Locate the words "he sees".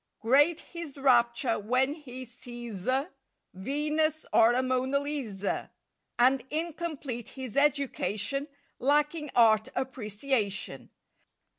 1.93-2.87